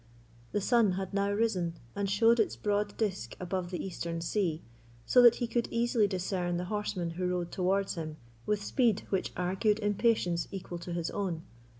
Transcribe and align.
The 0.51 0.61
sun 0.61 0.93
had 0.93 1.13
now 1.13 1.29
risen, 1.29 1.75
and 1.95 2.09
showed 2.09 2.39
its 2.39 2.55
broad 2.55 2.97
disk 2.97 3.35
above 3.39 3.69
the 3.69 3.85
eastern 3.85 4.19
sea, 4.19 4.63
so 5.05 5.21
that 5.21 5.35
he 5.35 5.45
could 5.45 5.67
easily 5.69 6.07
discern 6.07 6.57
the 6.57 6.65
horseman 6.73 7.11
who 7.11 7.27
rode 7.27 7.51
towards 7.51 7.93
him 7.93 8.17
with 8.47 8.63
speed 8.63 9.03
which 9.11 9.31
argued 9.37 9.77
impatience 9.77 10.47
equal 10.49 10.79
to 10.79 10.93
his 10.93 11.11
own. 11.11 11.43